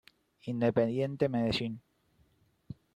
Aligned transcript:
Independiente 0.51 1.29
Medellín 1.29 1.79